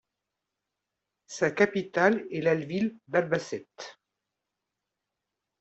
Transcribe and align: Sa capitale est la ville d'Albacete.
Sa 1.27 1.51
capitale 1.51 2.25
est 2.31 2.41
la 2.41 2.55
ville 2.55 2.97
d'Albacete. 3.07 3.99